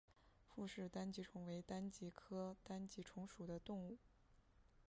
[0.47, 3.99] 傅氏单极虫为单极科单极虫属的动物。